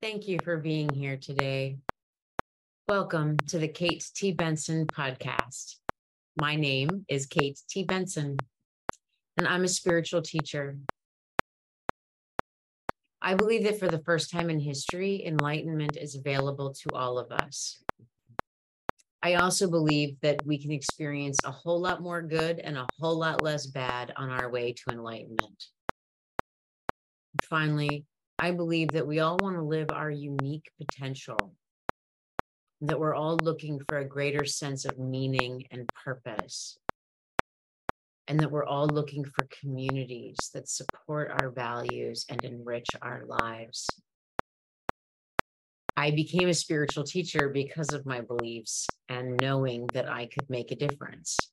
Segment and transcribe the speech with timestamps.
[0.00, 1.78] Thank you for being here today.
[2.88, 4.30] Welcome to the Kate T.
[4.30, 5.74] Benson podcast.
[6.40, 7.82] My name is Kate T.
[7.82, 8.36] Benson,
[9.36, 10.78] and I'm a spiritual teacher.
[13.20, 17.32] I believe that for the first time in history, enlightenment is available to all of
[17.32, 17.82] us.
[19.20, 23.18] I also believe that we can experience a whole lot more good and a whole
[23.18, 25.64] lot less bad on our way to enlightenment.
[27.42, 28.06] Finally,
[28.40, 31.54] I believe that we all want to live our unique potential,
[32.82, 36.78] that we're all looking for a greater sense of meaning and purpose,
[38.28, 44.00] and that we're all looking for communities that support our values and enrich our lives.
[45.96, 50.70] I became a spiritual teacher because of my beliefs and knowing that I could make
[50.70, 51.50] a difference.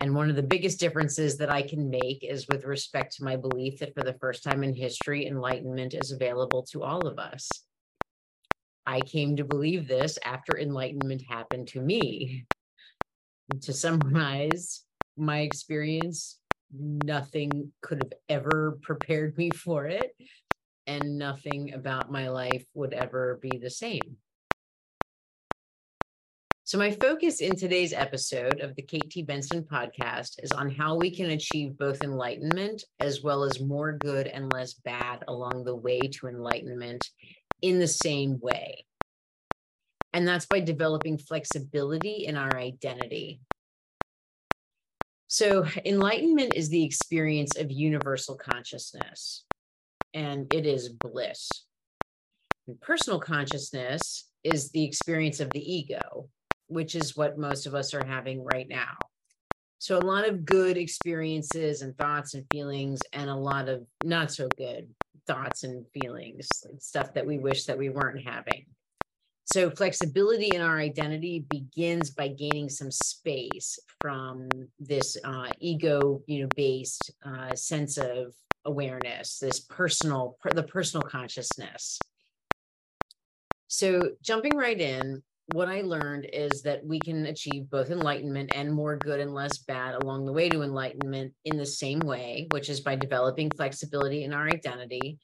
[0.00, 3.36] And one of the biggest differences that I can make is with respect to my
[3.36, 7.50] belief that for the first time in history, enlightenment is available to all of us.
[8.86, 12.46] I came to believe this after enlightenment happened to me.
[13.60, 14.84] To summarize
[15.18, 16.38] my experience,
[16.72, 20.12] nothing could have ever prepared me for it,
[20.86, 24.16] and nothing about my life would ever be the same.
[26.70, 29.24] So, my focus in today's episode of the Kate T.
[29.24, 34.28] Benson podcast is on how we can achieve both enlightenment as well as more good
[34.28, 37.10] and less bad along the way to enlightenment
[37.60, 38.86] in the same way.
[40.12, 43.40] And that's by developing flexibility in our identity.
[45.26, 49.44] So, enlightenment is the experience of universal consciousness,
[50.14, 51.50] and it is bliss.
[52.68, 56.28] And personal consciousness is the experience of the ego,
[56.70, 58.96] which is what most of us are having right now.
[59.78, 64.30] So, a lot of good experiences and thoughts and feelings, and a lot of not
[64.30, 64.88] so good
[65.26, 68.66] thoughts and feelings, stuff that we wish that we weren't having.
[69.46, 76.42] So, flexibility in our identity begins by gaining some space from this uh, ego, you
[76.42, 78.34] know, based uh, sense of
[78.66, 81.98] awareness, this personal, the personal consciousness.
[83.66, 88.72] So, jumping right in, what I learned is that we can achieve both enlightenment and
[88.72, 92.68] more good and less bad along the way to enlightenment in the same way, which
[92.68, 95.18] is by developing flexibility in our identity.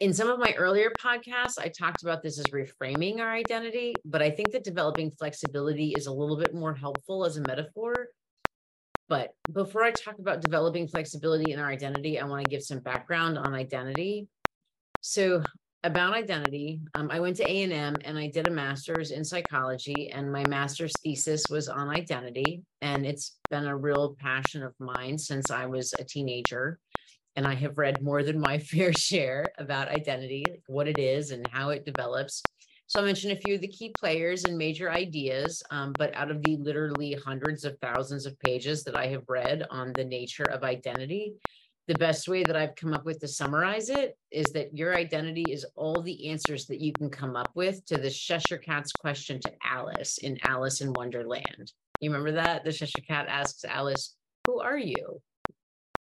[0.00, 4.22] In some of my earlier podcasts, I talked about this as reframing our identity, but
[4.22, 8.08] I think that developing flexibility is a little bit more helpful as a metaphor.
[9.08, 12.80] But before I talk about developing flexibility in our identity, I want to give some
[12.80, 14.26] background on identity.
[15.02, 15.42] So
[15.84, 16.80] about identity.
[16.94, 20.32] Um, I went to A and M and I did a master's in psychology, and
[20.32, 22.62] my master's thesis was on identity.
[22.80, 26.80] And it's been a real passion of mine since I was a teenager.
[27.36, 31.30] And I have read more than my fair share about identity, like what it is
[31.30, 32.42] and how it develops.
[32.86, 36.30] So I mentioned a few of the key players and major ideas, um, but out
[36.30, 40.44] of the literally hundreds of thousands of pages that I have read on the nature
[40.44, 41.34] of identity,
[41.86, 45.44] the best way that I've come up with to summarize it is that your identity
[45.50, 49.38] is all the answers that you can come up with to the Cheshire Cat's question
[49.40, 51.72] to Alice in Alice in Wonderland.
[52.00, 52.64] You remember that?
[52.64, 55.20] The Cheshire Cat asks Alice, Who are you?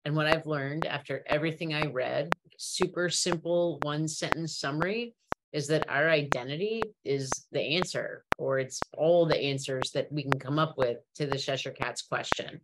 [0.03, 5.15] And what I've learned after everything I read, super simple one sentence summary,
[5.53, 10.39] is that our identity is the answer, or it's all the answers that we can
[10.39, 12.59] come up with to the Cheshire Cat's question.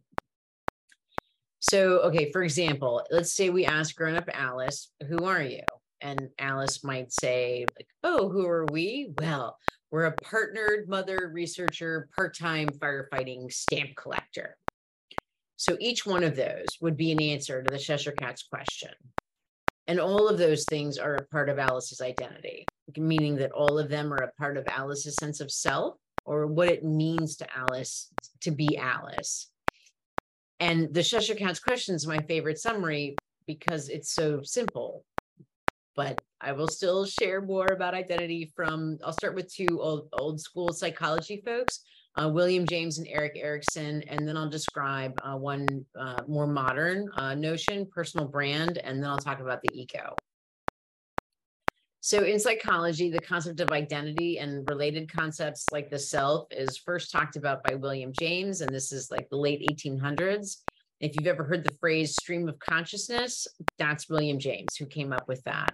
[1.69, 5.63] So, okay, for example, let's say we ask grown up Alice, who are you?
[5.99, 9.11] And Alice might say, like, oh, who are we?
[9.19, 9.57] Well,
[9.91, 14.55] we're a partnered mother researcher, part time firefighting stamp collector.
[15.57, 18.91] So each one of those would be an answer to the Cheshire Cat's question.
[19.87, 23.89] And all of those things are a part of Alice's identity, meaning that all of
[23.89, 25.95] them are a part of Alice's sense of self
[26.25, 28.09] or what it means to Alice
[28.41, 29.49] to be Alice.
[30.59, 35.05] And the Cheshire Cat's question is my favorite summary because it's so simple.
[35.95, 40.39] But I will still share more about identity from, I'll start with two old, old
[40.39, 41.81] school psychology folks,
[42.15, 45.65] uh, William James and Erik Erikson, and then I'll describe uh, one
[45.97, 50.15] uh, more modern uh, notion, personal brand, and then I'll talk about the ego.
[52.07, 57.11] So, in psychology, the concept of identity and related concepts like the self is first
[57.11, 60.61] talked about by William James, and this is like the late 1800s.
[61.01, 63.45] If you've ever heard the phrase stream of consciousness,
[63.77, 65.73] that's William James who came up with that.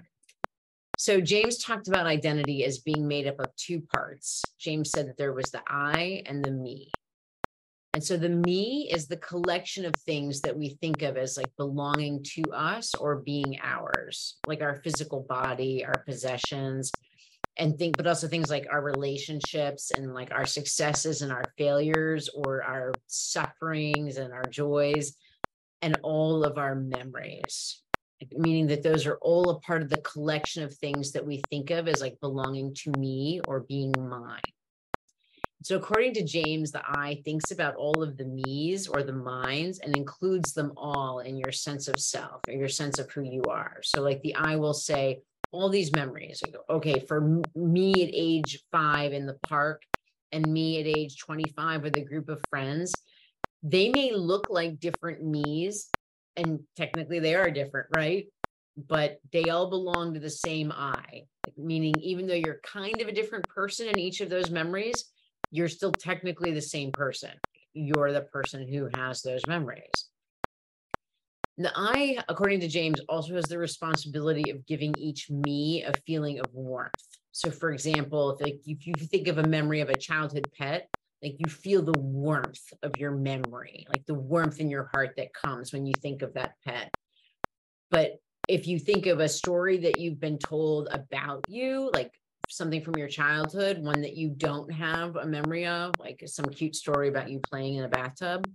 [0.98, 4.42] So, James talked about identity as being made up of two parts.
[4.58, 6.90] James said that there was the I and the me.
[7.94, 11.52] And so the me is the collection of things that we think of as like
[11.58, 16.94] belonging to us or being ours, like our physical body, our possessions,
[17.58, 22.30] and think, but also things like our relationships and like our successes and our failures
[22.30, 25.16] or our sufferings and our joys
[25.84, 27.84] and all of our memories.
[28.32, 31.70] Meaning that those are all a part of the collection of things that we think
[31.70, 34.42] of as like belonging to me or being mine.
[35.64, 39.80] So, according to James, the I thinks about all of the me's or the minds
[39.80, 43.44] and includes them all in your sense of self or your sense of who you
[43.44, 43.80] are.
[43.82, 45.22] So, like the I will say,
[45.54, 46.44] all these memories.
[46.70, 49.84] Okay, for me at age five in the park
[50.34, 52.94] and me at age 25 with a group of friends,
[53.62, 55.88] they may look like different me's,
[56.36, 58.26] and technically they are different, right?
[58.76, 61.24] But they all belong to the same I,
[61.56, 65.13] meaning even though you're kind of a different person in each of those memories,
[65.54, 67.30] you're still technically the same person.
[67.74, 70.10] You're the person who has those memories.
[71.60, 76.40] The I, according to James, also has the responsibility of giving each me a feeling
[76.40, 76.94] of warmth.
[77.32, 80.90] So, for example, if, like, if you think of a memory of a childhood pet,
[81.22, 85.36] like you feel the warmth of your memory, like the warmth in your heart that
[85.36, 86.92] comes when you think of that pet.
[87.92, 88.14] But
[88.48, 92.12] if you think of a story that you've been told about you, like
[92.50, 96.76] something from your childhood, one that you don't have a memory of, like some cute
[96.76, 98.46] story about you playing in a bathtub,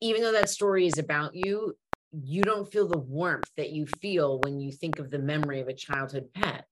[0.00, 1.74] even though that story is about you,
[2.12, 5.68] you don't feel the warmth that you feel when you think of the memory of
[5.68, 6.66] a childhood pet.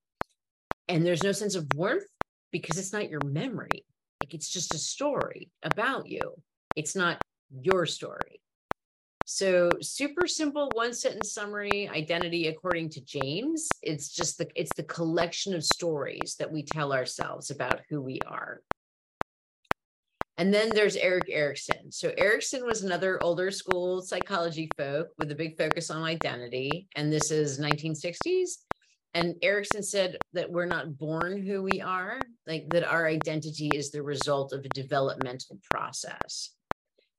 [0.88, 2.04] And there's no sense of warmth
[2.50, 3.84] because it's not your memory.
[4.22, 6.34] Like it's just a story about you.
[6.76, 8.40] It's not your story.
[9.32, 13.68] So super simple one sentence summary identity according to James.
[13.80, 18.18] It's just the it's the collection of stories that we tell ourselves about who we
[18.26, 18.60] are.
[20.36, 21.92] And then there's Erik Erikson.
[21.92, 27.12] So Erikson was another older school psychology folk with a big focus on identity and
[27.12, 28.50] this is 1960s.
[29.14, 32.18] And Erikson said that we're not born who we are,
[32.48, 36.50] like that our identity is the result of a developmental process.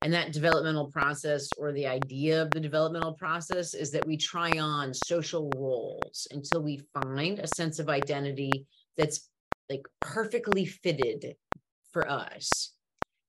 [0.03, 4.57] And that developmental process or the idea of the developmental process is that we try
[4.57, 8.65] on social roles until we find a sense of identity
[8.97, 9.29] that's
[9.69, 11.35] like perfectly fitted
[11.91, 12.73] for us.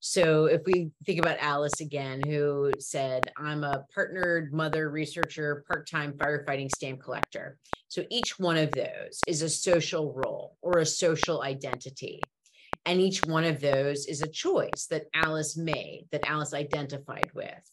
[0.04, 5.88] So if we think about Alice again, who said, I'm a partnered mother researcher, part
[5.88, 7.58] time firefighting stamp collector.
[7.86, 12.20] So each one of those is a social role or a social identity.
[12.84, 17.68] And each one of those is a choice that Alice made, that Alice identified with.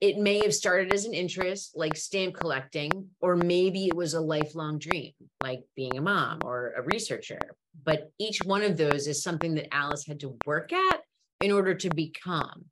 [0.00, 4.20] It may have started as an interest, like stamp collecting, or maybe it was a
[4.20, 5.12] lifelong dream,
[5.42, 7.38] like being a mom or a researcher.
[7.84, 11.02] But each one of those is something that Alice had to work at
[11.40, 12.64] in order to become,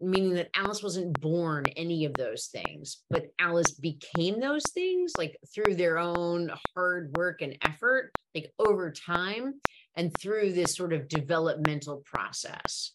[0.00, 5.36] meaning that Alice wasn't born any of those things, but Alice became those things like
[5.54, 9.54] through their own hard work and effort, like over time
[9.96, 12.92] and through this sort of developmental process.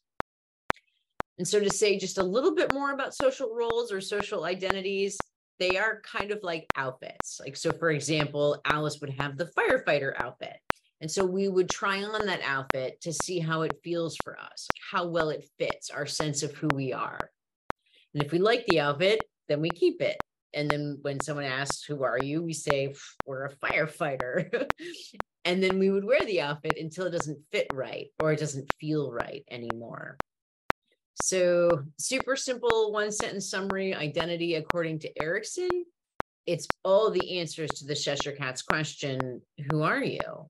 [1.37, 5.17] And so to say just a little bit more about social roles or social identities,
[5.57, 7.39] they are kind of like outfits.
[7.39, 10.57] Like, so for example, Alice would have the firefighter outfit.
[11.01, 14.67] And so we would try on that outfit to see how it feels for us,
[14.91, 17.29] how well it fits our sense of who we are.
[18.13, 20.17] And if we like the outfit, then we keep it.
[20.53, 22.41] And then when someone asks, Who are you?
[22.41, 22.95] we say,
[23.25, 24.69] We're a firefighter.
[25.45, 28.69] And then we would wear the outfit until it doesn't fit right or it doesn't
[28.79, 30.17] feel right anymore.
[31.21, 35.85] So, super simple one sentence summary identity according to Erikson.
[36.45, 40.49] It's all the answers to the Cheshire Cat's question Who are you?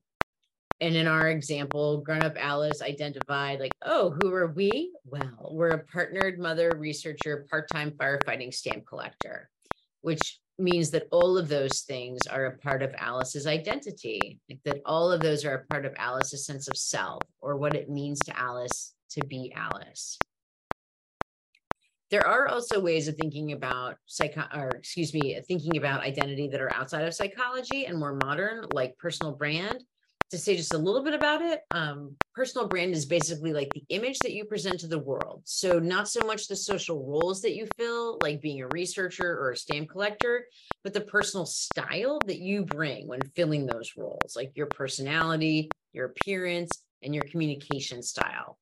[0.80, 4.92] And in our example, grown up Alice identified, like, oh, who are we?
[5.04, 9.50] Well, we're a partnered mother researcher, part time firefighting stamp collector,
[10.00, 14.80] which means that all of those things are a part of Alice's identity, like that
[14.84, 18.20] all of those are a part of Alice's sense of self or what it means
[18.20, 20.18] to Alice to be Alice.
[22.10, 26.60] There are also ways of thinking about psycho or excuse me, thinking about identity that
[26.60, 29.84] are outside of psychology and more modern, like personal brand
[30.30, 33.84] to say just a little bit about it, um, personal brand is basically like the
[33.88, 35.42] image that you present to the world.
[35.44, 39.50] So, not so much the social roles that you fill, like being a researcher or
[39.50, 40.46] a stamp collector,
[40.84, 46.06] but the personal style that you bring when filling those roles, like your personality, your
[46.06, 46.70] appearance,
[47.02, 48.58] and your communication style.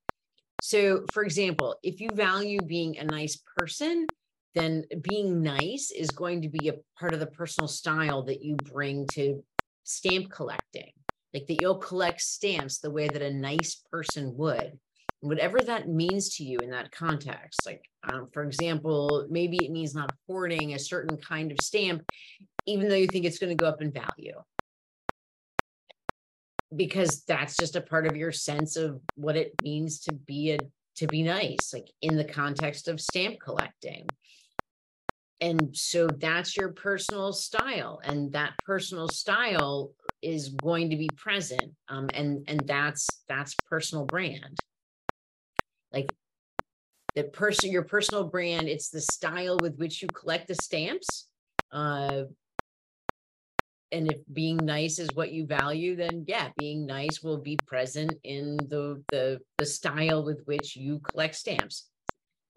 [0.62, 4.06] So, for example, if you value being a nice person,
[4.54, 8.56] then being nice is going to be a part of the personal style that you
[8.56, 9.44] bring to
[9.84, 10.92] stamp collecting
[11.34, 14.78] like that you'll collect stamps the way that a nice person would
[15.20, 17.66] whatever that means to you in that context.
[17.66, 22.02] Like, um, for example, maybe it means not hoarding a certain kind of stamp,
[22.66, 24.40] even though you think it's going to go up in value.
[26.74, 30.58] Because that's just a part of your sense of what it means to be a
[30.96, 34.08] to be nice, like in the context of stamp collecting.
[35.40, 41.72] And so that's your personal style, and that personal style is going to be present,
[41.88, 44.58] um, and and that's that's personal brand.
[45.92, 46.12] Like
[47.18, 51.28] the person your personal brand it's the style with which you collect the stamps
[51.72, 52.22] uh
[53.90, 58.12] and if being nice is what you value then yeah being nice will be present
[58.22, 61.88] in the the the style with which you collect stamps.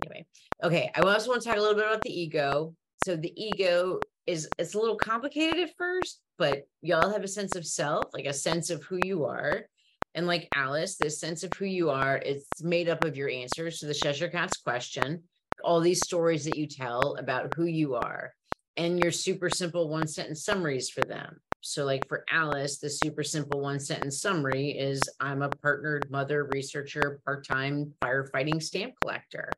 [0.03, 0.25] Anyway
[0.63, 3.99] okay i also want to talk a little bit about the ego so the ego
[4.27, 8.25] is it's a little complicated at first but y'all have a sense of self like
[8.25, 9.65] a sense of who you are
[10.13, 13.79] and like Alice, this sense of who you are, it's made up of your answers
[13.79, 15.23] to the Cheshire Cat's question,
[15.63, 18.33] all these stories that you tell about who you are,
[18.77, 21.39] and your super simple one sentence summaries for them.
[21.61, 26.49] So, like for Alice, the super simple one sentence summary is I'm a partnered mother,
[26.51, 29.51] researcher, part time firefighting stamp collector.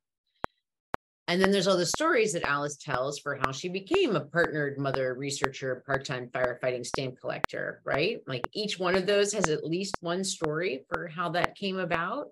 [1.27, 4.77] And then there's all the stories that Alice tells for how she became a partnered
[4.77, 8.19] mother, researcher, part time firefighting stamp collector, right?
[8.27, 12.31] Like each one of those has at least one story for how that came about.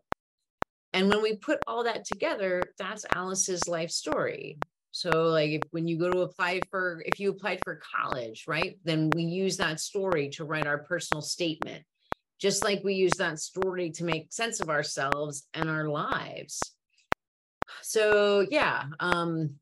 [0.94, 4.58] And when we put all that together, that's Alice's life story.
[4.94, 8.78] So, like, if, when you go to apply for, if you applied for college, right,
[8.84, 11.86] then we use that story to write our personal statement,
[12.42, 16.60] just like we use that story to make sense of ourselves and our lives
[17.82, 19.56] so yeah, um,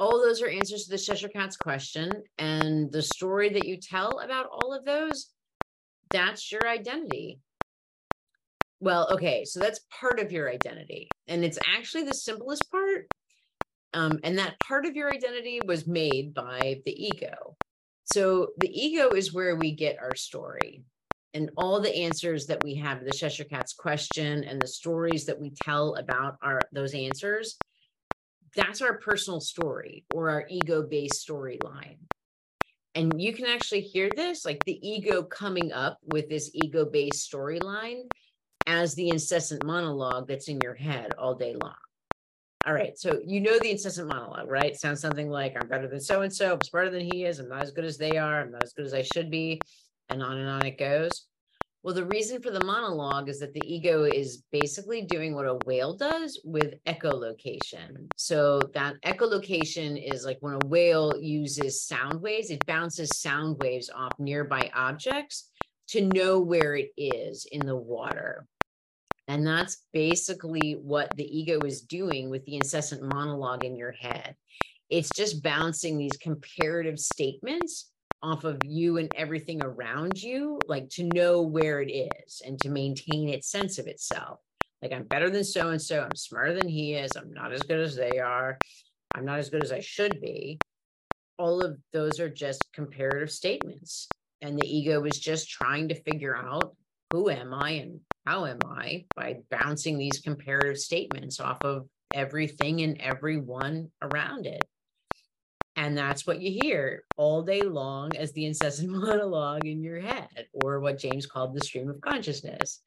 [0.00, 2.10] all those are answers to the Cheshire Cat's question.
[2.38, 5.28] And the story that you tell about all of those,
[6.10, 7.38] that's your identity.
[8.80, 11.10] Well, okay, so that's part of your identity.
[11.28, 13.08] And it's actually the simplest part.
[13.92, 17.56] Um, and that part of your identity was made by the ego.
[18.04, 20.82] So the ego is where we get our story
[21.34, 25.38] and all the answers that we have the Cheshire Cat's question and the stories that
[25.38, 27.56] we tell about our those answers,
[28.56, 31.98] that's our personal story or our ego-based storyline.
[32.96, 38.02] And you can actually hear this, like the ego coming up with this ego-based storyline
[38.66, 41.74] as the incessant monologue that's in your head all day long.
[42.66, 42.98] All right.
[42.98, 44.76] So you know the incessant monologue, right?
[44.76, 47.48] Sounds something like I'm better than so and so, I'm smarter than he is, I'm
[47.48, 49.60] not as good as they are, I'm not as good as I should be
[50.10, 51.26] and on and on it goes.
[51.82, 55.58] Well, the reason for the monologue is that the ego is basically doing what a
[55.64, 58.06] whale does with echolocation.
[58.16, 63.88] So that echolocation is like when a whale uses sound waves, it bounces sound waves
[63.88, 65.48] off nearby objects
[65.88, 68.46] to know where it is in the water.
[69.26, 74.36] And that's basically what the ego is doing with the incessant monologue in your head.
[74.90, 77.90] It's just bouncing these comparative statements
[78.22, 82.68] off of you and everything around you, like to know where it is and to
[82.68, 84.38] maintain its sense of itself.
[84.82, 86.00] Like, I'm better than so and so.
[86.00, 87.16] I'm smarter than he is.
[87.16, 88.58] I'm not as good as they are.
[89.14, 90.58] I'm not as good as I should be.
[91.38, 94.08] All of those are just comparative statements.
[94.42, 96.74] And the ego is just trying to figure out
[97.10, 102.80] who am I and how am I by bouncing these comparative statements off of everything
[102.82, 104.64] and everyone around it.
[105.76, 110.46] And that's what you hear all day long as the incessant monologue in your head,
[110.52, 112.82] or what James called the stream of consciousness.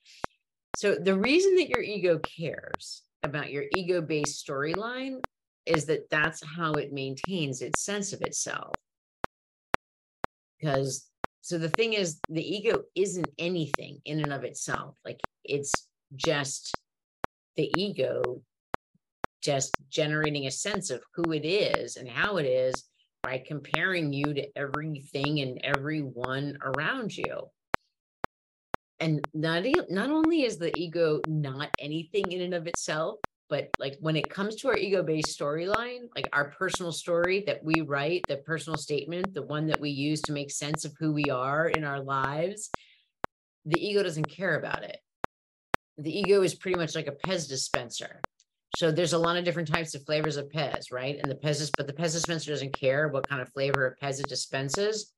[0.75, 5.21] So, the reason that your ego cares about your ego based storyline
[5.65, 8.73] is that that's how it maintains its sense of itself.
[10.59, 11.07] Because,
[11.41, 14.95] so the thing is, the ego isn't anything in and of itself.
[15.05, 16.75] Like, it's just
[17.55, 18.41] the ego
[19.43, 22.83] just generating a sense of who it is and how it is
[23.23, 27.49] by comparing you to everything and everyone around you.
[28.99, 33.19] And not, not only is the ego not anything in and of itself,
[33.49, 37.63] but like when it comes to our ego based storyline, like our personal story that
[37.63, 41.13] we write, the personal statement, the one that we use to make sense of who
[41.13, 42.69] we are in our lives,
[43.65, 44.97] the ego doesn't care about it.
[45.97, 48.21] The ego is pretty much like a Pez dispenser.
[48.75, 51.19] So there's a lot of different types of flavors of Pez, right?
[51.21, 54.19] And the Pez, but the Pez dispenser doesn't care what kind of flavor of Pez
[54.19, 55.13] it dispenses.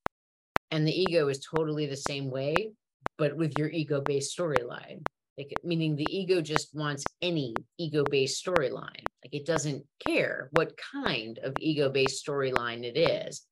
[0.71, 2.71] And the ego is totally the same way,
[3.17, 5.05] but with your ego-based storyline.
[5.38, 9.05] Like meaning the ego just wants any ego-based storyline.
[9.24, 13.45] Like it doesn't care what kind of ego-based storyline it is.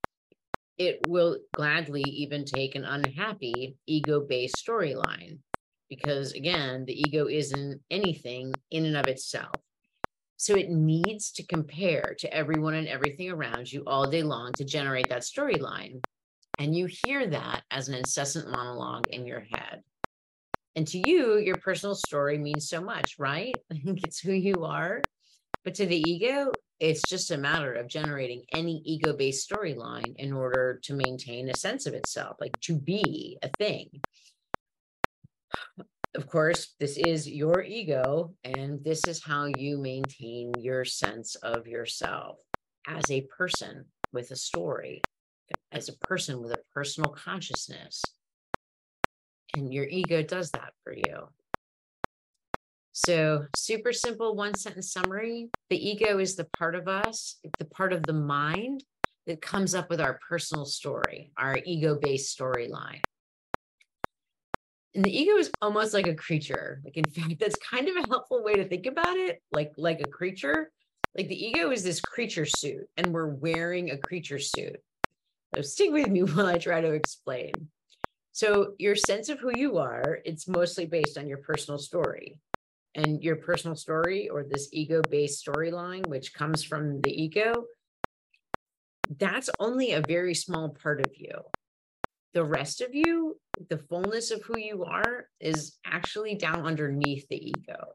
[0.78, 5.40] It will gladly even take an unhappy ego-based storyline
[5.90, 9.56] because again, the ego isn't anything in and of itself.
[10.44, 14.66] So it needs to compare to everyone and everything around you all day long to
[14.66, 16.02] generate that storyline.
[16.60, 19.84] And you hear that as an incessant monologue in your head.
[20.76, 23.56] And to you, your personal story means so much, right?
[23.70, 25.02] it's who you are.
[25.64, 30.34] But to the ego, it's just a matter of generating any ego based storyline in
[30.34, 33.88] order to maintain a sense of itself, like to be a thing.
[36.16, 41.66] Of course, this is your ego, and this is how you maintain your sense of
[41.66, 42.38] yourself
[42.88, 45.02] as a person with a story,
[45.72, 48.04] as a person with a personal consciousness.
[49.56, 51.30] And your ego does that for you.
[52.92, 57.92] So, super simple one sentence summary the ego is the part of us, the part
[57.92, 58.84] of the mind
[59.26, 63.02] that comes up with our personal story, our ego based storyline.
[64.96, 66.82] And the ego is almost like a creature.
[66.84, 70.02] Like, in fact, that's kind of a helpful way to think about it, like, like
[70.02, 70.72] a creature.
[71.16, 74.78] Like the ego is this creature suit, and we're wearing a creature suit.
[75.54, 77.54] So stick with me while I try to explain.
[78.32, 82.40] So your sense of who you are, it's mostly based on your personal story
[82.96, 87.66] and your personal story or this ego based storyline, which comes from the ego,
[89.20, 91.42] that's only a very small part of you.
[92.34, 97.50] The rest of you, the fullness of who you are, is actually down underneath the
[97.50, 97.94] ego.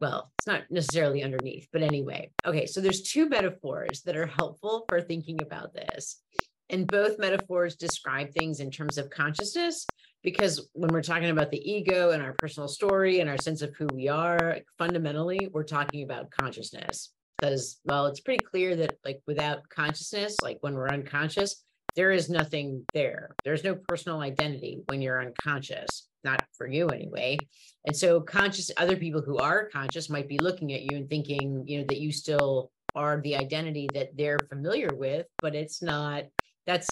[0.00, 2.30] Well, it's not necessarily underneath, but anyway.
[2.46, 6.22] Okay, so there's two metaphors that are helpful for thinking about this.
[6.70, 9.86] And both metaphors describe things in terms of consciousness,
[10.22, 13.74] because when we're talking about the ego and our personal story and our sense of
[13.76, 19.20] who we are fundamentally we're talking about consciousness because well it's pretty clear that like
[19.26, 21.64] without consciousness like when we're unconscious
[21.98, 23.34] there is nothing there.
[23.44, 27.38] There's no personal identity when you're unconscious not for you anyway.
[27.86, 31.64] And so conscious other people who are conscious might be looking at you and thinking
[31.66, 36.24] you know that you still are the identity that they're familiar with but it's not
[36.66, 36.88] that's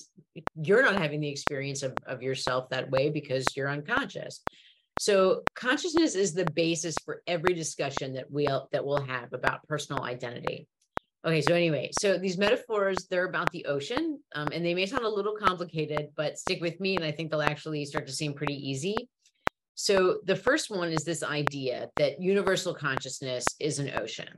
[0.63, 4.43] you're not having the experience of, of yourself that way because you're unconscious
[4.99, 10.03] so consciousness is the basis for every discussion that we'll that we'll have about personal
[10.05, 10.67] identity.
[11.27, 15.05] Okay so anyway so these metaphors they're about the ocean um, and they may sound
[15.05, 18.33] a little complicated but stick with me and i think they'll actually start to seem
[18.33, 19.09] pretty easy.
[19.79, 24.29] So the first one is this idea that universal consciousness is an ocean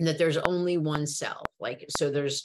[0.00, 2.42] and that there's only one self like so there's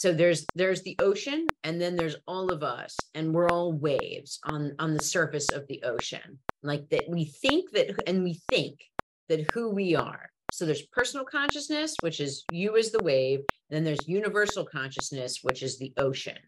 [0.00, 4.38] so there's there's the ocean and then there's all of us and we're all waves
[4.44, 6.38] on on the surface of the ocean.
[6.62, 8.78] Like that we think that and we think
[9.28, 10.30] that who we are.
[10.52, 15.40] So there's personal consciousness which is you as the wave and then there's universal consciousness
[15.42, 16.38] which is the ocean.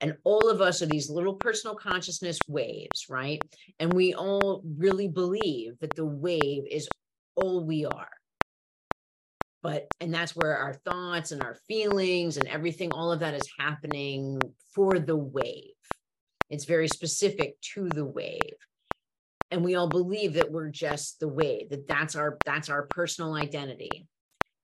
[0.00, 3.40] And all of us are these little personal consciousness waves right?
[3.78, 6.88] And we all really believe that the wave is
[7.36, 8.10] all we are
[9.62, 13.48] but and that's where our thoughts and our feelings and everything all of that is
[13.58, 14.40] happening
[14.74, 15.74] for the wave.
[16.48, 18.56] It's very specific to the wave.
[19.50, 23.34] And we all believe that we're just the wave that that's our that's our personal
[23.34, 24.06] identity.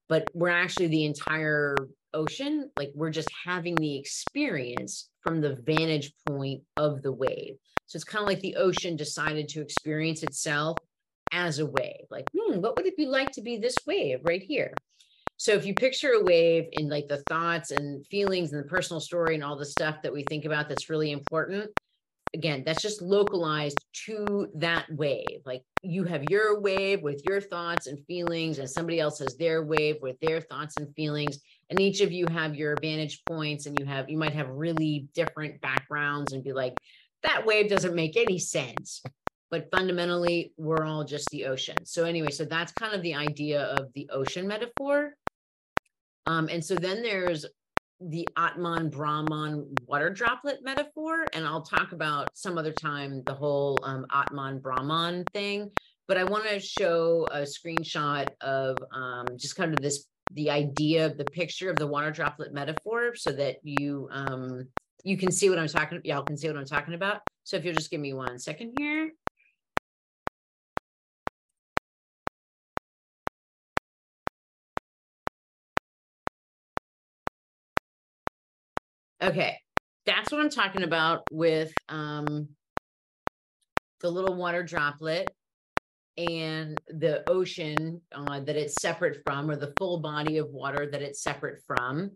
[0.08, 1.76] But we're actually the entire
[2.14, 7.56] ocean like we're just having the experience from the vantage point of the wave.
[7.86, 10.78] So it's kind of like the ocean decided to experience itself
[11.32, 12.06] as a wave.
[12.10, 14.72] Like, hmm, what would it be like to be this wave right here?
[15.38, 19.00] So if you picture a wave in like the thoughts and feelings and the personal
[19.00, 21.70] story and all the stuff that we think about that's really important,
[22.32, 25.42] again, that's just localized to that wave.
[25.44, 29.62] Like you have your wave with your thoughts and feelings, and somebody else has their
[29.62, 31.38] wave with their thoughts and feelings.
[31.68, 35.08] And each of you have your vantage points, and you have you might have really
[35.14, 36.74] different backgrounds and be like,
[37.22, 39.02] that wave doesn't make any sense
[39.50, 41.84] but fundamentally we're all just the ocean.
[41.84, 45.14] So anyway so that's kind of the idea of the ocean metaphor.
[46.26, 47.46] Um, and so then there's
[48.00, 53.78] the atman brahman water droplet metaphor and i'll talk about some other time the whole
[53.82, 55.70] um, atman brahman thing
[56.06, 61.06] but i want to show a screenshot of um, just kind of this the idea
[61.06, 64.66] of the picture of the water droplet metaphor so that you um,
[65.04, 67.20] you can see what i'm talking y'all can see what i'm talking about.
[67.44, 69.12] So if you'll just give me one second here
[79.22, 79.56] Okay,
[80.04, 82.48] that's what I'm talking about with um,
[84.00, 85.30] the little water droplet
[86.18, 91.02] and the ocean uh, that it's separate from, or the full body of water that
[91.02, 92.10] it's separate from.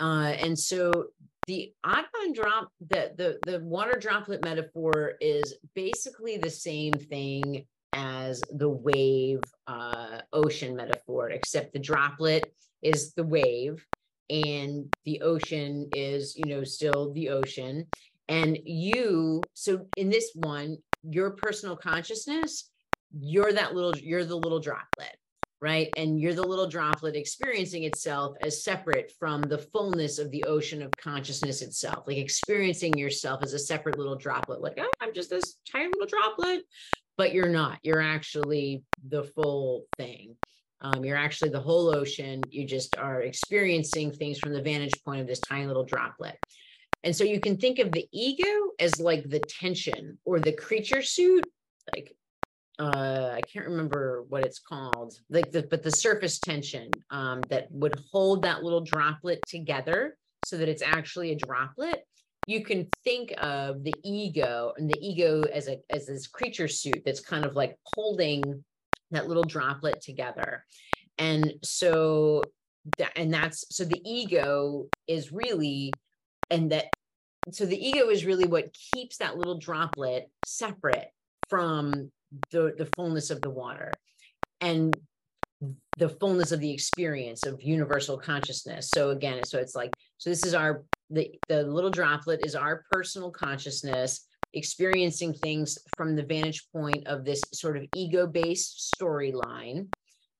[0.00, 1.06] Uh, and so
[1.46, 8.42] the Atman drop, the, the, the water droplet metaphor is basically the same thing as
[8.52, 13.84] the wave uh, ocean metaphor, except the droplet is the wave
[14.30, 17.86] and the ocean is, you know, still the ocean.
[18.28, 22.70] And you, so in this one, your personal consciousness,
[23.18, 25.16] you're that little, you're the little droplet
[25.62, 25.90] right?
[25.96, 30.82] And you're the little droplet experiencing itself as separate from the fullness of the ocean
[30.82, 35.30] of consciousness itself, like experiencing yourself as a separate little droplet, like, oh, I'm just
[35.30, 36.64] this tiny little droplet,
[37.16, 37.78] but you're not.
[37.84, 40.34] You're actually the full thing.
[40.82, 42.42] Um, you're actually the whole ocean.
[42.50, 46.36] You just are experiencing things from the vantage point of this tiny little droplet.
[47.04, 51.02] And so you can think of the ego as like the tension or the creature
[51.02, 51.46] suit,
[51.94, 52.14] like
[52.78, 57.70] uh, I can't remember what it's called, like the but the surface tension um, that
[57.70, 62.04] would hold that little droplet together so that it's actually a droplet.
[62.46, 67.02] You can think of the ego and the ego as a as this creature suit
[67.04, 68.64] that's kind of like holding
[69.12, 70.64] that little droplet together.
[71.18, 72.42] And so
[72.98, 75.92] that and that's so the ego is really
[76.50, 76.86] and that
[77.52, 81.10] so the ego is really what keeps that little droplet separate
[81.48, 82.10] from
[82.50, 83.92] the, the fullness of the water
[84.60, 84.96] and
[85.98, 88.90] the fullness of the experience of universal consciousness.
[88.90, 92.84] So again, so it's like, so this is our, the, the little droplet is our
[92.90, 99.88] personal consciousness experiencing things from the vantage point of this sort of ego-based storyline.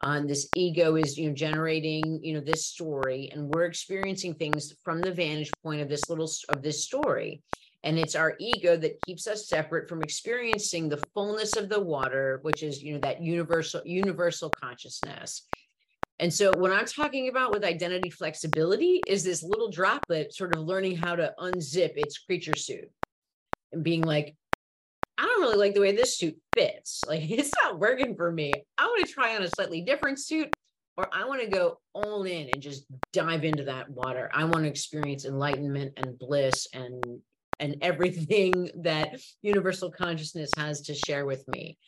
[0.05, 4.35] On uh, this ego is you know generating you know this story, and we're experiencing
[4.35, 7.43] things from the vantage point of this little of this story.
[7.85, 12.39] And it's our ego that keeps us separate from experiencing the fullness of the water,
[12.43, 15.49] which is, you know, that universal, universal consciousness.
[16.21, 20.63] And so what I'm talking about with identity flexibility is this little droplet sort of
[20.63, 22.89] learning how to unzip its creature suit
[23.73, 24.35] and being like,
[25.19, 27.03] I don't really like the way this suit fits.
[27.09, 28.53] Like it's not working for me.
[28.79, 30.49] I want to try on a slightly different suit
[30.97, 34.31] or I want to go all in and just dive into that water.
[34.33, 37.03] I want to experience enlightenment and bliss and
[37.61, 41.79] and everything that universal consciousness has to share with me.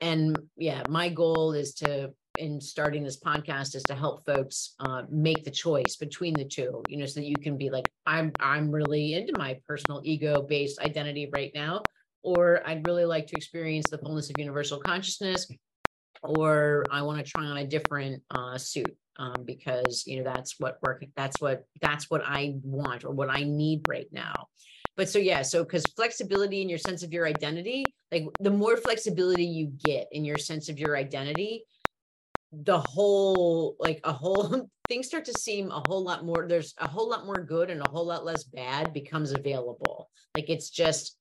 [0.00, 5.02] And yeah, my goal is to, in starting this podcast, is to help folks uh,
[5.10, 6.82] make the choice between the two.
[6.88, 10.80] You know, so that you can be like, I'm I'm really into my personal ego-based
[10.80, 11.82] identity right now,
[12.22, 15.46] or I'd really like to experience the fullness of universal consciousness,
[16.22, 20.58] or I want to try on a different uh, suit um, because you know that's
[20.58, 24.48] what working that's what that's what I want or what I need right now.
[24.96, 28.76] But so yeah, so because flexibility in your sense of your identity, like the more
[28.76, 31.64] flexibility you get in your sense of your identity,
[32.62, 36.88] the whole like a whole things start to seem a whole lot more there's a
[36.88, 40.10] whole lot more good and a whole lot less bad becomes available.
[40.34, 41.16] Like it's just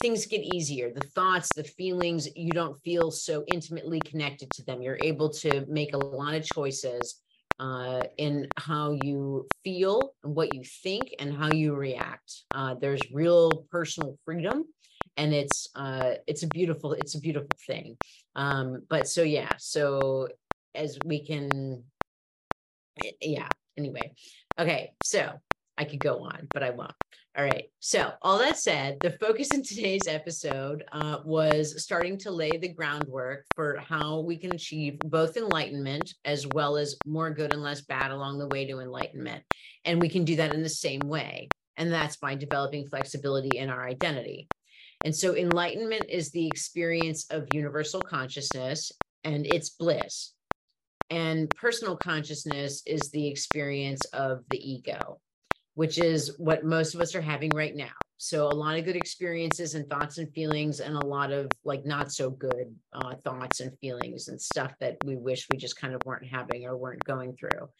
[0.00, 0.92] things get easier.
[0.92, 4.82] The thoughts the feelings you don't feel so intimately connected to them.
[4.82, 7.20] You're able to make a lot of choices
[7.58, 12.44] uh, in how you feel and what you think and how you react.
[12.54, 14.64] Uh, there's real personal freedom,
[15.20, 17.98] and it's uh, it's a beautiful it's a beautiful thing.
[18.34, 20.28] Um, but so yeah, so
[20.74, 21.84] as we can,
[23.20, 23.48] yeah.
[23.76, 24.12] Anyway,
[24.58, 25.32] okay, so
[25.76, 26.92] I could go on, but I won't.
[27.38, 27.66] All right.
[27.78, 32.68] So, all that said, the focus in today's episode uh, was starting to lay the
[32.68, 37.82] groundwork for how we can achieve both enlightenment as well as more good and less
[37.82, 39.44] bad along the way to enlightenment.
[39.84, 41.48] And we can do that in the same way.
[41.76, 44.48] And that's by developing flexibility in our identity.
[45.04, 48.92] And so, enlightenment is the experience of universal consciousness
[49.24, 50.32] and its bliss.
[51.08, 55.20] And personal consciousness is the experience of the ego
[55.74, 57.92] which is what most of us are having right now.
[58.18, 61.86] So a lot of good experiences and thoughts and feelings, and a lot of like
[61.86, 65.94] not so good uh, thoughts and feelings and stuff that we wish we just kind
[65.94, 67.70] of weren't having or weren't going through.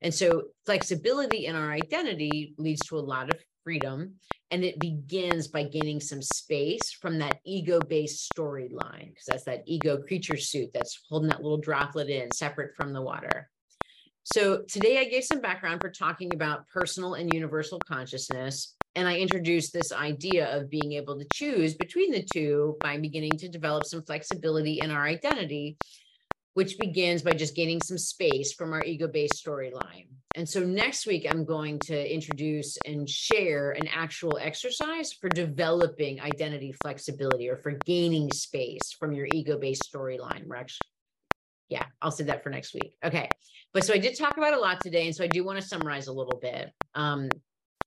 [0.00, 4.14] And so flexibility in our identity leads to a lot of freedom.
[4.52, 9.62] And it begins by gaining some space from that ego based storyline, because that's that
[9.66, 13.48] ego creature suit that's holding that little droplet in separate from the water.
[14.24, 18.74] So today I gave some background for talking about personal and universal consciousness.
[18.96, 23.38] And I introduced this idea of being able to choose between the two by beginning
[23.38, 25.78] to develop some flexibility in our identity,
[26.54, 30.06] which begins by just gaining some space from our ego based storyline.
[30.36, 36.20] And so next week, I'm going to introduce and share an actual exercise for developing
[36.20, 40.46] identity flexibility or for gaining space from your ego based storyline.
[40.46, 40.86] We're actually
[41.68, 42.96] yeah, I'll say that for next week.
[43.04, 43.28] Okay.
[43.72, 45.06] But so I did talk about a lot today.
[45.06, 46.72] And so I do want to summarize a little bit.
[46.94, 47.30] Um,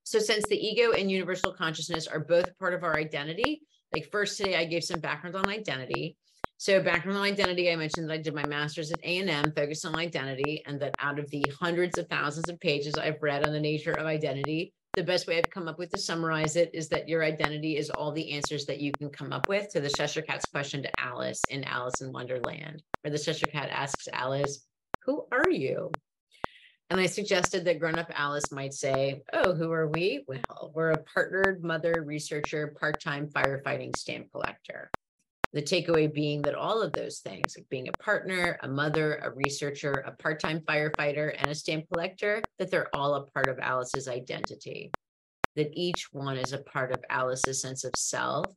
[0.05, 3.61] So, since the ego and universal consciousness are both part of our identity,
[3.93, 6.17] like first today, I gave some background on identity.
[6.63, 9.97] So background on identity, I mentioned that I did my master's at A&M focused on
[9.97, 13.59] identity and that out of the hundreds of thousands of pages I've read on the
[13.59, 17.09] nature of identity, the best way I've come up with to summarize it is that
[17.09, 20.21] your identity is all the answers that you can come up with to the Cheshire
[20.21, 24.65] Cat's question to Alice in Alice in Wonderland, where the Cheshire Cat asks Alice,
[25.05, 25.91] who are you?
[26.89, 30.23] And I suggested that grown up Alice might say, Oh, who are we?
[30.27, 34.91] Well, we're a partnered mother, researcher, part time firefighting stamp collector.
[35.53, 39.31] The takeaway being that all of those things, like being a partner, a mother, a
[39.31, 43.59] researcher, a part time firefighter, and a stamp collector, that they're all a part of
[43.59, 44.91] Alice's identity.
[45.55, 48.47] That each one is a part of Alice's sense of self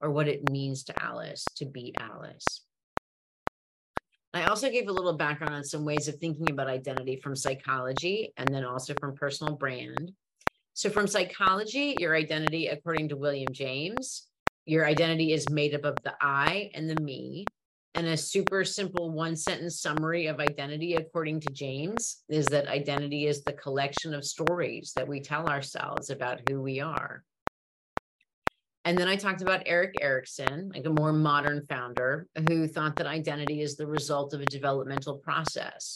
[0.00, 2.62] or what it means to Alice to be Alice.
[4.32, 8.32] I also gave a little background on some ways of thinking about identity from psychology
[8.36, 10.12] and then also from personal brand.
[10.74, 14.26] So, from psychology, your identity, according to William James,
[14.66, 17.46] your identity is made up of the I and the me.
[17.94, 23.26] And a super simple one sentence summary of identity, according to James, is that identity
[23.26, 27.24] is the collection of stories that we tell ourselves about who we are.
[28.84, 33.06] And then I talked about Erik Erikson, like a more modern founder who thought that
[33.06, 35.94] identity is the result of a developmental process,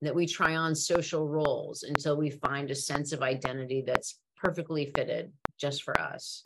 [0.00, 4.86] that we try on social roles until we find a sense of identity that's perfectly
[4.96, 6.42] fitted just for us.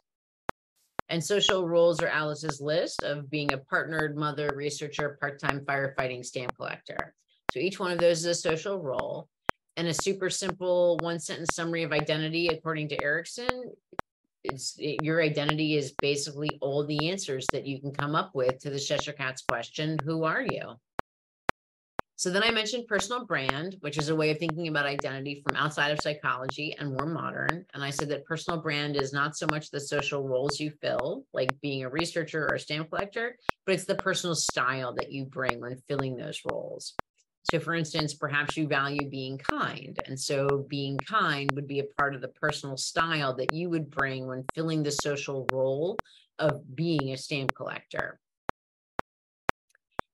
[1.10, 6.24] And social roles are Alice's list of being a partnered mother, researcher, part time firefighting
[6.24, 7.14] stamp collector.
[7.52, 9.28] So each one of those is a social role.
[9.76, 13.72] And a super simple one sentence summary of identity, according to Erikson,
[14.44, 18.58] it's it, your identity is basically all the answers that you can come up with
[18.60, 20.74] to the Cheshire Cat's question Who are you?
[22.18, 25.54] So then I mentioned personal brand, which is a way of thinking about identity from
[25.54, 27.64] outside of psychology and more modern.
[27.72, 31.26] And I said that personal brand is not so much the social roles you fill,
[31.32, 35.26] like being a researcher or a stamp collector, but it's the personal style that you
[35.26, 36.98] bring when filling those roles.
[37.44, 39.98] So, for instance, perhaps you value being kind.
[40.04, 43.90] And so, being kind would be a part of the personal style that you would
[43.90, 46.02] bring when filling the social role
[46.40, 48.20] of being a stamp collector.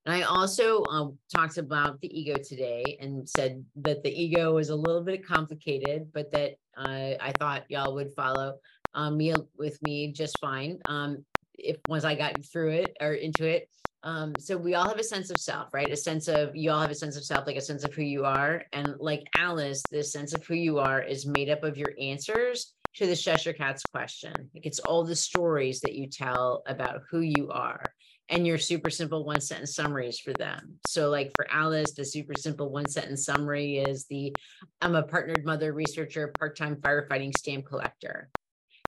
[0.07, 4.69] And I also um, talked about the ego today and said that the ego is
[4.69, 8.59] a little bit complicated, but that uh, I thought y'all would follow
[8.93, 11.25] um, me with me just fine um,
[11.59, 13.69] if once I got through it or into it.
[14.03, 15.90] Um, so we all have a sense of self, right?
[15.90, 18.03] A sense of you all have a sense of self, like a sense of who
[18.03, 18.62] you are.
[18.75, 22.75] And like Alice, this sense of who you are is made up of your answers
[22.97, 24.35] to the Cheshire Cat's question.
[24.55, 27.83] Like it's all the stories that you tell about who you are
[28.29, 30.79] and your super simple one sentence summaries for them.
[30.83, 34.35] So, like for Alice, the super simple one sentence summary is the
[34.81, 38.31] I'm a partnered mother, researcher, part time firefighting stamp collector.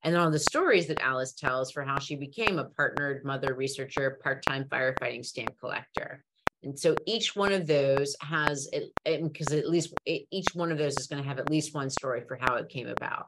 [0.03, 3.55] And then all the stories that Alice tells for how she became a partnered mother,
[3.55, 6.25] researcher, part time firefighting stamp collector.
[6.63, 8.69] And so each one of those has,
[9.05, 12.23] because at least each one of those is going to have at least one story
[12.27, 13.27] for how it came about.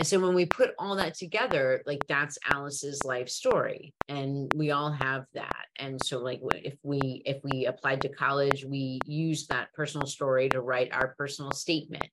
[0.00, 3.92] And so when we put all that together, like that's Alice's life story.
[4.08, 5.66] And we all have that.
[5.78, 10.48] And so like if we if we applied to college, we use that personal story
[10.48, 12.06] to write our personal statement.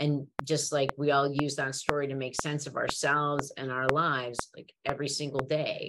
[0.00, 3.86] And just like we all use that story to make sense of ourselves and our
[3.86, 5.86] lives like every single day.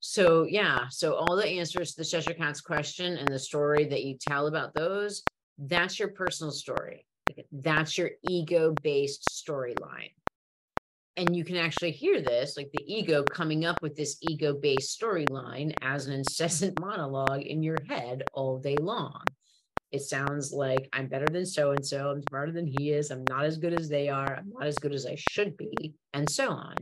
[0.00, 4.04] So yeah, so all the answers to the Cheshire Cat's question and the story that
[4.04, 5.22] you tell about those,
[5.56, 7.06] that's your personal story.
[7.50, 10.10] That's your ego-based storyline
[11.16, 15.00] and you can actually hear this like the ego coming up with this ego based
[15.00, 16.88] storyline as an incessant mm-hmm.
[16.88, 19.22] monologue in your head all day long.
[19.92, 23.24] It sounds like i'm better than so and so i'm smarter than he is i'm
[23.28, 26.28] not as good as they are i'm not as good as i should be and
[26.28, 26.74] so on.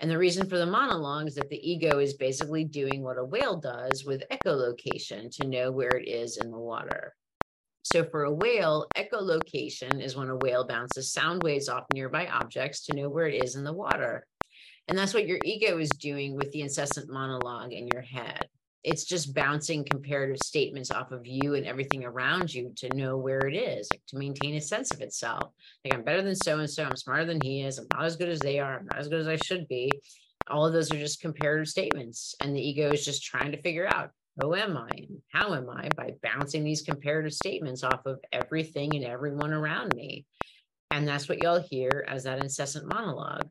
[0.00, 3.24] And the reason for the monologue is that the ego is basically doing what a
[3.24, 7.14] whale does with echolocation to know where it is in the water
[7.92, 12.86] so for a whale, echolocation is when a whale bounces sound waves off nearby objects
[12.86, 14.24] to know where it is in the water.
[14.86, 18.48] And that's what your ego is doing with the incessant monologue in your head.
[18.84, 23.40] It's just bouncing comparative statements off of you and everything around you to know where
[23.40, 25.52] it is, like to maintain a sense of itself.
[25.84, 28.16] Like I'm better than so and so, I'm smarter than he is, I'm not as
[28.16, 29.90] good as they are, I'm not as good as I should be.
[30.48, 32.36] All of those are just comparative statements.
[32.40, 35.06] And the ego is just trying to figure out who am I?
[35.32, 35.88] How am I?
[35.96, 40.26] By bouncing these comparative statements off of everything and everyone around me.
[40.90, 43.48] And that's what y'all hear as that incessant monologue.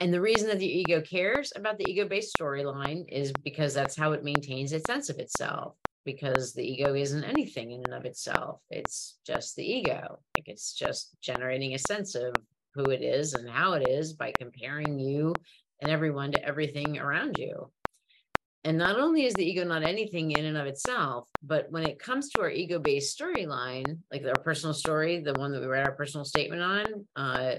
[0.00, 3.96] And the reason that the ego cares about the ego based storyline is because that's
[3.96, 5.76] how it maintains its sense of itself.
[6.04, 10.18] Because the ego isn't anything in and of itself, it's just the ego.
[10.36, 12.34] Like it's just generating a sense of
[12.74, 15.32] who it is and how it is by comparing you
[15.80, 17.70] and everyone to everything around you.
[18.64, 21.98] And not only is the ego not anything in and of itself, but when it
[21.98, 25.84] comes to our ego based storyline, like our personal story, the one that we write
[25.84, 27.56] our personal statement on, uh,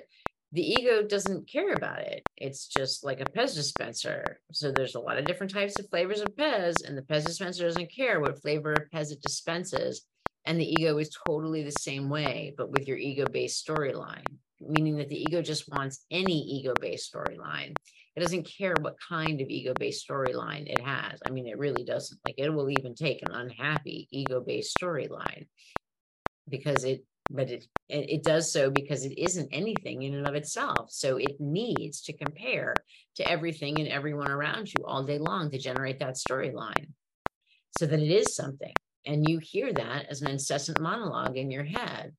[0.51, 2.23] the ego doesn't care about it.
[2.37, 4.39] It's just like a Pez dispenser.
[4.51, 7.65] So there's a lot of different types of flavors of Pez, and the Pez dispenser
[7.65, 10.05] doesn't care what flavor of Pez it dispenses.
[10.45, 14.25] And the ego is totally the same way, but with your ego based storyline,
[14.61, 17.75] meaning that the ego just wants any ego based storyline.
[18.15, 21.19] It doesn't care what kind of ego based storyline it has.
[21.25, 22.19] I mean, it really doesn't.
[22.25, 25.47] Like, it will even take an unhappy ego based storyline
[26.47, 30.91] because it, but it, it does so because it isn't anything in and of itself.
[30.91, 32.73] So it needs to compare
[33.15, 36.91] to everything and everyone around you all day long to generate that storyline
[37.71, 38.73] so that it is something
[39.05, 42.13] and you hear that as an incessant monologue in your head.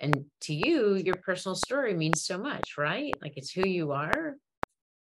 [0.00, 3.14] And to you, your personal story means so much, right?
[3.22, 4.34] Like it's who you are.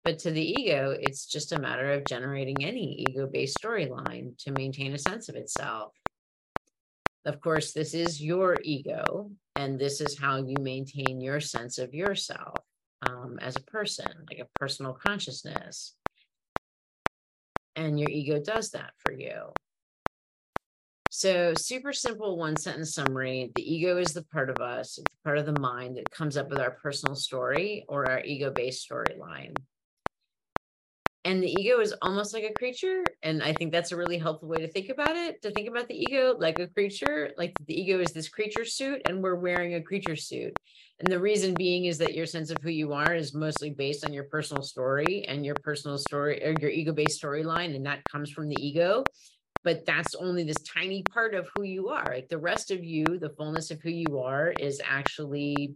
[0.06, 4.52] But to the ego, it's just a matter of generating any ego based storyline to
[4.52, 5.94] maintain a sense of itself.
[7.26, 11.96] Of course, this is your ego, and this is how you maintain your sense of
[11.96, 12.54] yourself
[13.02, 15.96] um, as a person, like a personal consciousness.
[17.76, 19.54] And your ego does that for you.
[21.10, 25.40] So, super simple one sentence summary the ego is the part of us, it's part
[25.40, 29.56] of the mind that comes up with our personal story or our ego based storyline.
[31.26, 33.04] And the ego is almost like a creature.
[33.24, 35.88] And I think that's a really helpful way to think about it to think about
[35.88, 39.74] the ego like a creature, like the ego is this creature suit, and we're wearing
[39.74, 40.56] a creature suit.
[41.00, 44.06] And the reason being is that your sense of who you are is mostly based
[44.06, 47.76] on your personal story and your personal story or your ego based storyline.
[47.76, 49.04] And that comes from the ego
[49.64, 52.06] but that's only this tiny part of who you are.
[52.06, 55.76] Like the rest of you, the fullness of who you are is actually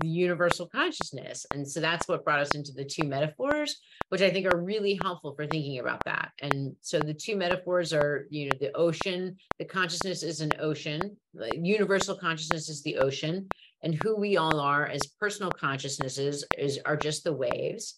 [0.00, 1.46] the universal consciousness.
[1.52, 4.98] And so that's what brought us into the two metaphors, which I think are really
[5.02, 6.32] helpful for thinking about that.
[6.40, 11.16] And so the two metaphors are, you know, the ocean, the consciousness is an ocean,
[11.34, 13.48] the universal consciousness is the ocean,
[13.82, 17.96] and who we all are as personal consciousnesses is are just the waves.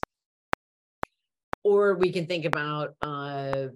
[1.64, 3.68] Or we can think about uh,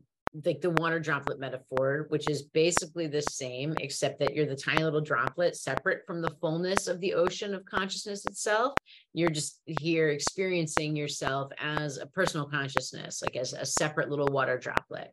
[0.44, 4.82] like the water droplet metaphor, which is basically the same, except that you're the tiny
[4.82, 8.74] little droplet separate from the fullness of the ocean of consciousness itself.
[9.14, 14.58] You're just here experiencing yourself as a personal consciousness, like as a separate little water
[14.58, 15.12] droplet.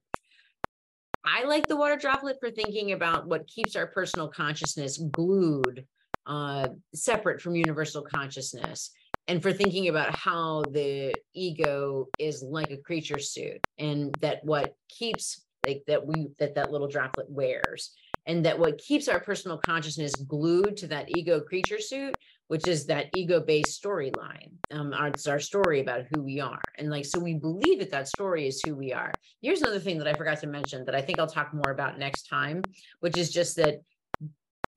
[1.26, 5.86] I like the water droplet for thinking about what keeps our personal consciousness glued,
[6.26, 8.92] uh, separate from universal consciousness
[9.28, 14.76] and for thinking about how the ego is like a creature suit and that what
[14.90, 17.94] keeps like that we that that little droplet wears
[18.26, 22.16] and that what keeps our personal consciousness glued to that ego creature suit
[22.48, 26.62] which is that ego based storyline um our, it's our story about who we are.
[26.78, 29.14] And like so we believe that that story is who we are.
[29.42, 31.98] Here's another thing that i forgot to mention that i think i'll talk more about
[31.98, 32.62] next time
[33.00, 33.82] which is just that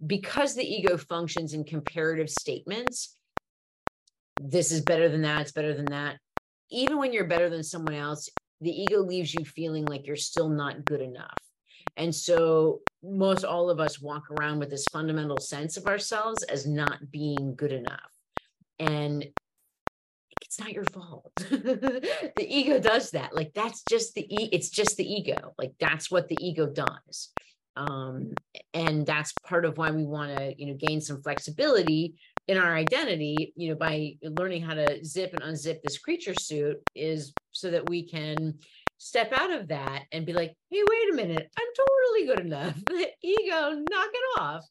[0.06, 3.15] because the ego functions in comparative statements
[4.40, 6.18] this is better than that, it's better than that.
[6.70, 8.29] Even when you're better than someone else,
[8.61, 11.37] the ego leaves you feeling like you're still not good enough.
[11.96, 16.66] And so most all of us walk around with this fundamental sense of ourselves as
[16.66, 18.11] not being good enough.
[18.79, 19.27] And
[20.42, 21.33] it's not your fault.
[21.37, 23.35] the ego does that.
[23.35, 25.55] Like that's just the e- it's just the ego.
[25.59, 27.33] Like that's what the ego does.
[27.77, 28.33] Um,
[28.72, 32.14] and that's part of why we want to, you know, gain some flexibility
[32.48, 36.76] in our identity, you know, by learning how to zip and unzip this creature suit
[36.94, 38.54] is so that we can
[38.98, 42.74] step out of that and be like, hey, wait a minute, I'm totally good enough.
[42.87, 44.64] The ego, knock it off.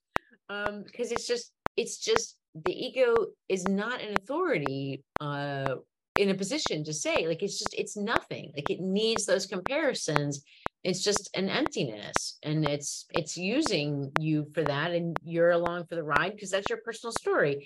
[0.49, 3.13] Um, because it's just, it's just the ego
[3.49, 5.75] is not an authority uh
[6.15, 8.51] in a position to say, like it's just it's nothing.
[8.55, 10.43] Like it needs those comparisons
[10.85, 15.95] it's just an emptiness and it's it's using you for that and you're along for
[15.95, 17.63] the ride because that's your personal story.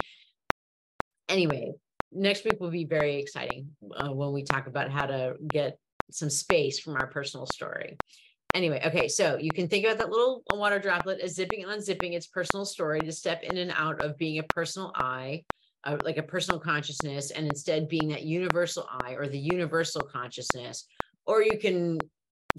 [1.28, 1.74] Anyway
[2.12, 5.78] next week will be very exciting uh, when we talk about how to get
[6.10, 7.98] some space from our personal story.
[8.54, 12.14] Anyway okay so you can think about that little water droplet as zipping and unzipping
[12.14, 15.44] its personal story to step in and out of being a personal i
[15.84, 20.88] uh, like a personal consciousness and instead being that universal i or the universal consciousness
[21.28, 22.00] or you can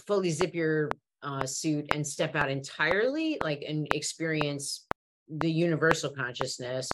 [0.07, 0.91] fully zip your
[1.23, 4.87] uh, suit and step out entirely, like and experience
[5.29, 6.89] the universal consciousness.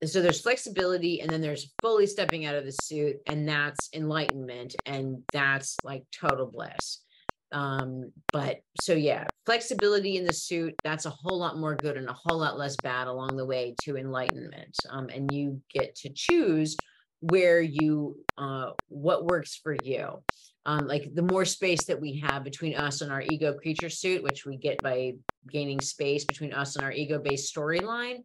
[0.00, 3.88] And So there's flexibility, and then there's fully stepping out of the suit, and that's
[3.92, 7.02] enlightenment, and that's like total bliss.
[7.50, 12.08] Um, but so yeah, flexibility in the suit, that's a whole lot more good and
[12.08, 14.76] a whole lot less bad along the way to enlightenment.
[14.90, 16.76] Um, and you get to choose
[17.20, 20.22] where you uh what works for you.
[20.68, 24.22] Um, like the more space that we have between us and our ego creature suit,
[24.22, 25.14] which we get by
[25.50, 28.18] gaining space between us and our ego-based storyline,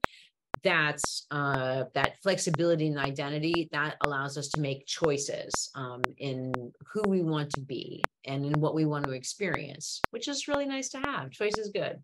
[0.62, 6.52] that's uh, that flexibility and identity that allows us to make choices um, in
[6.92, 10.66] who we want to be and in what we want to experience, which is really
[10.66, 11.32] nice to have.
[11.32, 11.98] Choice is good.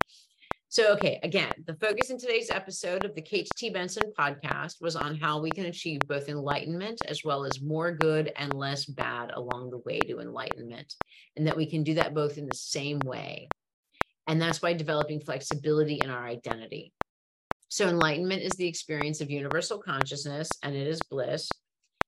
[0.72, 3.70] So, okay, again, the focus in today's episode of the Kate T.
[3.70, 8.32] Benson podcast was on how we can achieve both enlightenment as well as more good
[8.36, 10.94] and less bad along the way to enlightenment,
[11.36, 13.48] and that we can do that both in the same way.
[14.28, 16.92] And that's by developing flexibility in our identity.
[17.68, 21.50] So, enlightenment is the experience of universal consciousness, and it is bliss.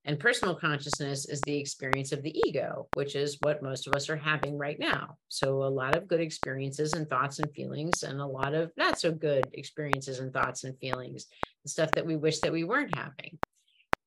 [0.04, 4.10] And personal consciousness is the experience of the ego, which is what most of us
[4.10, 5.16] are having right now.
[5.28, 8.98] So, a lot of good experiences and thoughts and feelings, and a lot of not
[8.98, 11.26] so good experiences and thoughts and feelings,
[11.64, 13.38] and stuff that we wish that we weren't having.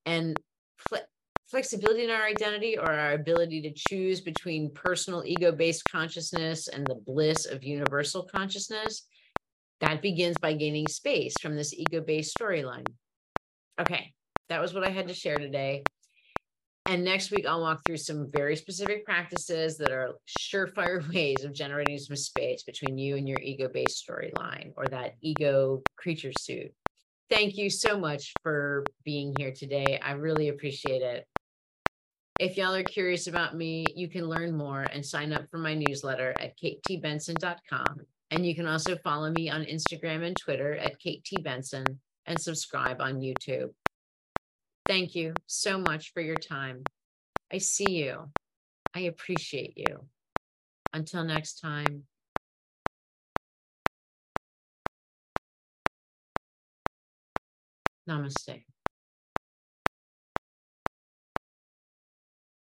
[0.05, 0.37] And
[0.77, 1.07] fle-
[1.47, 6.85] flexibility in our identity or our ability to choose between personal ego based consciousness and
[6.85, 9.07] the bliss of universal consciousness
[9.79, 12.87] that begins by gaining space from this ego based storyline.
[13.79, 14.13] Okay,
[14.49, 15.83] that was what I had to share today.
[16.87, 21.53] And next week, I'll walk through some very specific practices that are surefire ways of
[21.53, 26.71] generating some space between you and your ego based storyline or that ego creature suit.
[27.29, 29.99] Thank you so much for being here today.
[30.03, 31.25] I really appreciate it.
[32.39, 35.73] If y'all are curious about me, you can learn more and sign up for my
[35.73, 38.01] newsletter at katetbenson.com.
[38.29, 41.25] And you can also follow me on Instagram and Twitter at Kate
[42.27, 43.69] and subscribe on YouTube.
[44.87, 46.83] Thank you so much for your time.
[47.51, 48.31] I see you.
[48.93, 50.07] I appreciate you.
[50.93, 52.03] Until next time.
[58.07, 58.74] Namaste.